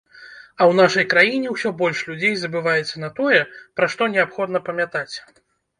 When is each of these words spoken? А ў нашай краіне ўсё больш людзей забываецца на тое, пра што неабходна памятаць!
А 0.59 0.61
ў 0.69 0.77
нашай 0.79 1.05
краіне 1.11 1.47
ўсё 1.51 1.69
больш 1.83 2.01
людзей 2.09 2.35
забываецца 2.41 2.95
на 3.05 3.09
тое, 3.21 3.41
пра 3.79 3.85
што 3.97 4.13
неабходна 4.17 4.59
памятаць! 4.73 5.15